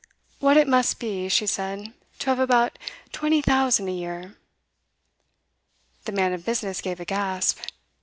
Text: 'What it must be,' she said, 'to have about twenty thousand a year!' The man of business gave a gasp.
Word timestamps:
'What 0.39 0.57
it 0.57 0.67
must 0.67 0.97
be,' 0.99 1.29
she 1.29 1.45
said, 1.45 1.93
'to 2.17 2.25
have 2.31 2.39
about 2.39 2.79
twenty 3.11 3.39
thousand 3.39 3.87
a 3.87 3.91
year!' 3.91 4.35
The 6.05 6.11
man 6.11 6.33
of 6.33 6.43
business 6.43 6.81
gave 6.81 6.99
a 6.99 7.05
gasp. 7.05 7.59